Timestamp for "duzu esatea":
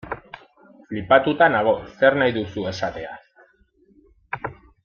2.39-3.15